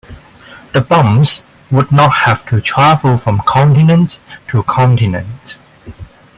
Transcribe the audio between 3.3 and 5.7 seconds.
continent to continent.